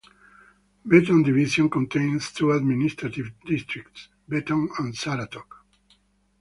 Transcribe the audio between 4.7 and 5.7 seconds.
and Saratok.